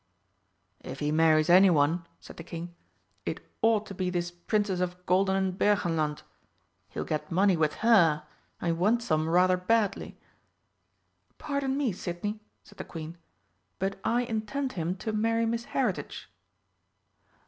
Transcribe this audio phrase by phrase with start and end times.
[0.79, 2.73] "If he marries any one," said the King,
[3.23, 6.23] "it ought to be this Princess of Goldenenbergenland
[6.89, 8.23] he'll get money with her,
[8.59, 10.17] and we want some rather badly."
[11.37, 13.15] "Pardon me, Sidney," said the Queen,
[13.77, 16.31] "but I intend him to marry Miss Heritage."